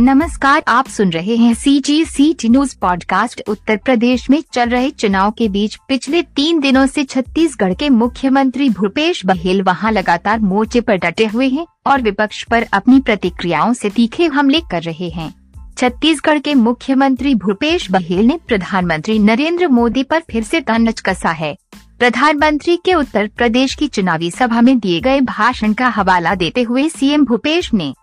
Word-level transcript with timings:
नमस्कार, 0.00 0.62
आप 0.68 0.88
सुन 0.88 1.10
रहे 1.10 1.36
हैं 1.36 1.54
C 1.54 1.80
G 1.80 2.04
C 2.04 2.32
T 2.34 2.48
news 2.48 2.76
podcast 2.80 3.42
Uttar 3.48 3.76
Pradesh 3.76 4.30
में 4.30 4.42
चल 4.52 4.68
रहे 4.68 4.90
चुनाव 4.90 5.30
के 5.30 5.48
बीच 5.48 5.76
पिछले 5.88 6.22
तीन 6.22 6.60
दिनों 6.60 6.86
से 6.86 7.04
छत्तीसगढ़ 7.04 7.74
के 7.74 7.88
मुख्यमंत्री 7.88 8.70
भूपेश 8.70 9.26
बघेल 9.26 9.62
वहाँ 9.62 9.92
लगातार 9.92 10.40
मोर्चे 10.40 10.80
पर 10.80 10.96
डटे 10.96 11.26
हुए 11.26 11.48
हैं 11.48 11.66
और 11.86 12.02
विपक्ष 12.02 12.44
पर 12.44 12.66
अपनी 12.72 13.00
प्रतिक्रियाओं 13.00 13.72
से 13.72 13.90
तीखे 13.90 14.26
हमले 14.26 14.60
कर 14.60 14.82
रहे 14.82 15.08
हैं। 15.08 15.34
छत्तीसगढ़ 15.78 16.38
के 16.38 16.54
मुख्यमंत्री 16.54 17.34
भूपेश 17.34 17.90
बघेल 17.90 18.24
ने 18.26 18.38
प्रधानमंत्री 18.48 19.18
नरेंद्र 19.18 19.68
मोदी 19.68 20.02
पर 20.02 20.22
फिर 20.30 20.42
से 20.42 20.60
तनच 20.60 21.00
कसा 21.00 21.30
है। 21.30 21.56
प्रधानमंत्री 21.98 22.76
के 22.76 22.94
उत्तर 22.94 23.30
प्रदेश 23.36 23.74
की 23.74 23.88
चुनावी 23.88 24.30
सभा 24.30 24.60
में 24.60 24.78
दिए 24.78 25.00
गए 25.00 25.20
भाषण 25.20 25.72
का 25.72 25.88
हवाला 25.88 26.34
देते 26.34 26.62
हुए 26.62 26.88
सीएम 26.88 27.24
भूपेश 27.24 27.74
ने 27.74 27.94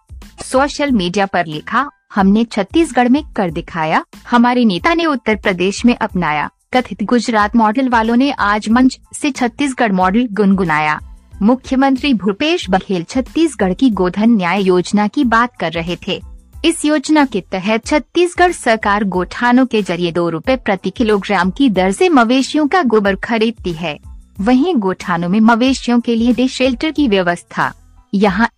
सोशल 0.44 0.92
मीडिया 0.92 1.26
पर 1.26 1.46
लिखा, 1.46 1.90
हमने 2.16 2.44
छत्तीसगढ़ 2.44 3.10
में 3.10 3.24
कर 3.36 3.52
दिखाया, 3.52 4.04
हमारे 4.30 4.66
नेता 4.66 4.94
ने 4.94 5.06
उत्तर 5.06 5.36
प्रदेश 5.36 5.86
में 5.86 5.96
अपनाया। 5.96 6.50
कथित 6.74 7.04
गुजरात 7.04 7.56
मॉडल 7.56 7.90
वालों 7.90 8.16
ने 8.16 8.32
आज 8.32 8.70
मंच 8.70 9.00
से 9.14 9.32
छत्तीसगढ़ 9.32 9.92
मॉडल 9.92 10.28
गुनगुनाया। 10.32 11.00
मुख्यमंत्री 11.42 12.14
भूपेश 12.14 12.70
बघेल 12.70 13.04
छत्तीसगढ़ 13.04 13.74
की 13.74 13.90
गोधन 13.90 14.30
न्याय 14.30 14.64
योजना 14.64 15.08
की 15.08 15.24
बात 15.24 15.56
कर 15.60 15.72
रहे 15.72 15.98
थे। 16.08 16.22
इस 16.66 16.86
योजना 16.86 17.26
के 17.26 17.42
तहत 17.42 17.86
छत्तीसगढ़ 17.86 18.52
सरकार 18.52 19.04
गोठानों 19.04 19.66
के 19.66 19.82
ज़रिए 19.82 20.12
दो 20.12 20.30
रूपए 20.30 20.56
प्रति 20.56 20.90
किलोग्राम 20.90 21.52
की 21.52 21.70
दर 21.70 21.92
से 21.92 22.10
मवेशियों 22.10 22.68
का 22.68 22.82
गोबर 22.84 23.16
खरीदती 23.16 23.74
है। 23.74 23.98
वहीं 24.42 24.76
गोठानों 24.76 25.30
में 25.30 25.40
मवेशियों 25.40 26.00
के 26.00 26.16
लिए 26.16 26.34
डे 26.34 26.48
शेल्टर 26.48 26.92
की 26.92 27.08
व्यवस्था। 27.08 27.74
यहाँ 28.14 28.50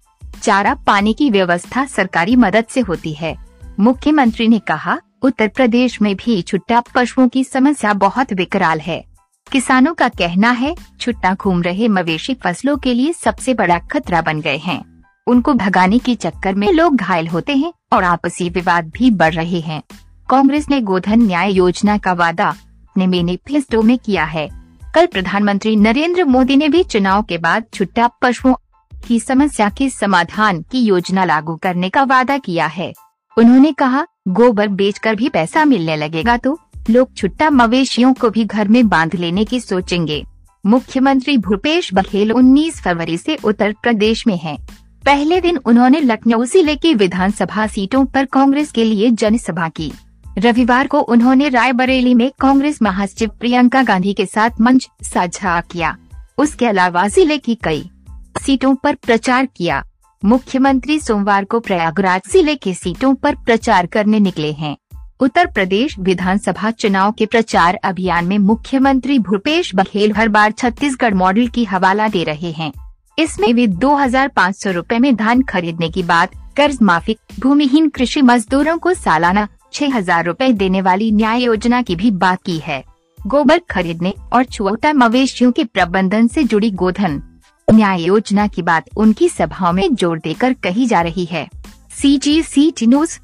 चारा 0.47 0.73
पानी 0.73 1.13
की 1.13 1.29
व्यवस्था 1.29 1.85
सरकारी 1.85 2.35
मदद 2.35 2.65
से 2.69 2.81
होती 2.81 3.13
है। 3.13 3.37
मुख्यमंत्री 3.79 4.47
ने 4.47 4.59
कहा, 4.59 4.99
उत्तर 5.21 5.47
प्रदेश 5.47 6.01
में 6.01 6.15
भी 6.15 6.41
छुट्टा 6.41 6.83
पशुओं 6.95 7.27
की 7.27 7.43
समस्या 7.43 7.93
बहुत 7.93 8.33
विकराल 8.33 8.79
है। 8.79 9.05
किसानों 9.51 9.93
का 9.93 10.09
कहना 10.09 10.51
है, 10.51 10.75
छुट्टा 10.99 11.33
घूम 11.33 11.61
रहे 11.61 11.87
मवेशी 11.87 12.33
फ़सलों 12.33 12.77
के 12.77 12.93
लिए 12.93 13.13
सबसे 13.13 13.53
बड़ा 13.53 13.79
खतरा 13.79 14.21
बन 14.21 14.41
गए 14.41 14.57
हैं। 14.57 15.03
उनको 15.27 15.53
भगाने 15.53 15.99
के 15.99 16.15
चक्कर 16.15 16.55
में 16.55 16.71
लोग 16.73 16.95
घायल 16.95 17.27
होते 17.27 17.55
हैं 17.55 17.73
और 17.93 18.03
आपसी 18.03 18.49
विवाद 18.49 18.89
भी 18.89 19.11
बढ़ 19.11 19.33
रहे 19.33 19.59
हैं। 19.59 19.81
कांग्रेस 20.29 20.69
ने 20.69 20.81
गोधन 20.81 21.21
न्याय 21.21 21.51
योजना 21.51 21.97
का 21.97 22.13
वादा 22.13 22.47
अपने 22.47 23.07
मैनिफेस्टो 23.07 23.81
में 23.81 23.97
किया 23.97 24.23
है। 24.23 24.49
कल 24.95 25.05
प्रधानमंत्री 25.05 25.75
नरेंद्र 25.75 26.23
मोदी 26.23 26.55
ने 26.55 26.69
भी 26.69 26.83
चुनाव 26.83 27.23
के 27.23 27.37
बाद 27.37 27.65
छुट्टा 27.73 28.07
पशुओं 28.07 28.53
की 29.07 29.19
समस्या 29.19 29.69
के 29.69 29.89
समाधान 29.89 30.61
की 30.61 30.79
योजना 30.79 31.25
लागू 31.25 31.55
करने 31.55 31.89
का 31.89 32.03
वादा 32.03 32.37
किया 32.37 32.65
है। 32.67 32.93
उन्होंने 33.37 33.71
कहा, 33.71 34.05
गोबर 34.27 34.67
बेचकर 34.67 35.15
भी 35.15 35.29
पैसा 35.29 35.65
मिलने 35.65 35.95
लगेगा 35.95 36.37
तो 36.37 36.57
लोग 36.89 37.13
छुट्टा 37.15 37.49
मवेशियों 37.49 38.13
को 38.13 38.29
भी 38.29 38.45
घर 38.45 38.67
में 38.67 38.87
बाँध 38.89 39.15
लेने 39.15 39.45
की 39.45 39.59
सोचेंगे। 39.59 40.23
मुख्यमंत्री 40.63 41.37
भूपेश 41.37 41.93
बघेल 41.93 42.31
19 42.31 42.81
फरवरी 42.81 43.17
से 43.17 43.37
उत्तर 43.43 43.73
प्रदेश 43.83 44.25
में 44.27 44.37
हैं। 44.37 44.57
पहले 45.05 45.39
दिन 45.41 45.57
उन्होंने 45.57 45.99
लखनऊ 45.99 46.45
ज़िले 46.45 46.75
की 46.75 46.93
विधानसभा 46.93 47.67
सीटों 47.67 48.05
पर 48.05 48.25
कांग्रेस 48.25 48.71
के 48.71 48.83
लिए 48.83 49.09
जनसभा 49.11 49.67
की। 49.69 49.91
रविवार 50.37 50.87
को 50.87 50.99
उन्होंने 50.99 51.49
रायबरेली 51.49 52.13
में 52.13 52.31
कांग्रेस 52.39 52.81
महासचिव 52.81 53.29
प्रियंका 53.39 53.83
गांधी 53.83 54.13
के 54.13 54.25
साथ 54.25 54.61
मंच 54.61 54.89
साझा 55.03 55.59
किया। 55.61 55.95
उसके 56.37 56.65
अलावा 56.65 57.07
ज़िले 57.07 57.37
की 57.37 57.55
कई 57.55 57.89
सीटों 58.47 58.73
पर 58.75 58.95
प्रचार 58.95 59.45
किया। 59.55 59.83
मुख्यमंत्री 60.23 60.99
सोमवार 60.99 61.45
को 61.45 61.59
प्रयागराज 61.59 62.21
ज़िले 62.31 62.55
के 62.55 62.73
सीटों 62.73 63.13
पर 63.15 63.35
प्रचार 63.35 63.85
करने 63.85 64.19
निकले 64.19 64.51
हैं। 64.51 64.75
उत्तर 65.19 65.45
प्रदेश 65.45 65.97
विधानसभा 65.99 66.71
चुनाव 66.71 67.11
के 67.11 67.25
प्रचार 67.25 67.75
अभियान 67.83 68.25
में 68.25 68.37
मुख्यमंत्री 68.37 69.19
भूपेश 69.19 69.73
बघेल 69.75 70.13
हर 70.13 70.29
बार 70.29 70.51
छत्तीसगढ़ 70.51 71.13
मॉडल 71.13 71.47
की 71.47 71.63
हवाला 71.63 72.07
दे 72.07 72.23
रहे 72.23 72.51
हैं। 72.51 72.71
इसमें 73.17 73.51
वे 73.53 73.67
दो 73.67 73.93
हज़ार 73.95 74.31
रूपए 74.67 74.99
में 74.99 75.15
धान 75.15 75.41
खरीदने 75.43 75.89
की 75.89 76.03
बात, 76.05 76.31
कर्ज 76.57 76.81
माफ़ी, 76.81 77.17
भूमिहीन 77.39 77.89
कृषि 77.89 78.21
मजदूरों 78.23 78.77
को 78.77 78.93
सालाना 78.95 79.47
छह 79.73 79.95
हज़ार 79.95 80.25
रूपए 80.25 80.51
देने 80.53 80.81
वाली 80.81 81.11
न्याय 81.11 81.43
योजना 81.43 81.81
की 81.81 81.95
भी 81.95 82.11
बात 82.17 82.43
की 82.43 82.59
है। 82.59 82.83
गोबर 83.19 83.61
खरीदने 83.69 84.13
और 84.33 84.43
छुअता 84.45 84.93
मवेशियों 84.95 85.51
के 85.51 85.63
प्रबंधन 85.65 86.27
से 86.27 86.43
जुड़ी 86.43 86.71
गोधन 86.73 87.21
न्याय 87.67 88.01
योजना 88.01 88.45
की 88.47 88.61
बात 88.61 88.85
उनकी 88.97 89.27
सभाओं 89.29 89.71
में 89.73 89.95
ज़ोर 89.95 90.19
देकर 90.19 90.53
कही 90.63 90.85
जा 90.87 91.01
रही 91.01 91.25
है। 91.25 91.47
सी 91.91 92.17
जी 92.17 92.41
सी 92.43 92.69
टी 92.71 92.87
न्यूज़ 92.87 93.17